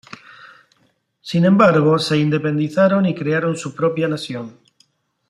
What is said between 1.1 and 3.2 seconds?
Sin embargo se independizaron y